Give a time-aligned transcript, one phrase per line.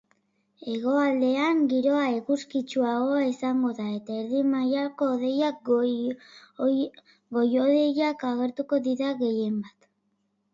[0.69, 9.89] Hegoaldean giroa eguzkitsuagoa izango da eta erdi-mailako hodeiak eta goi-hodeiak agertuko dira gehienbat.